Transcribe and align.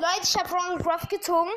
Leute, 0.00 0.22
ich 0.22 0.34
habe 0.34 0.48
Ronald 0.48 0.86
Ruff 0.86 1.08
gezogen. 1.08 1.50